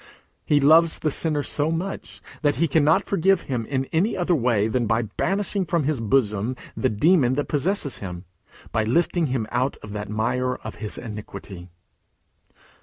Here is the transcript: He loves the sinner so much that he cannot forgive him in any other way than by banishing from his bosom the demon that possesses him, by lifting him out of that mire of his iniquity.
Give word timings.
He 0.43 0.59
loves 0.59 0.97
the 0.97 1.11
sinner 1.11 1.43
so 1.43 1.69
much 1.69 2.23
that 2.41 2.55
he 2.55 2.67
cannot 2.67 3.05
forgive 3.05 3.41
him 3.41 3.67
in 3.67 3.85
any 3.93 4.17
other 4.17 4.33
way 4.33 4.67
than 4.67 4.87
by 4.87 5.03
banishing 5.03 5.63
from 5.63 5.83
his 5.83 5.99
bosom 5.99 6.55
the 6.75 6.89
demon 6.89 7.33
that 7.35 7.47
possesses 7.49 7.97
him, 7.99 8.25
by 8.71 8.83
lifting 8.83 9.27
him 9.27 9.45
out 9.51 9.77
of 9.83 9.91
that 9.91 10.09
mire 10.09 10.55
of 10.55 10.77
his 10.81 10.97
iniquity. 10.97 11.69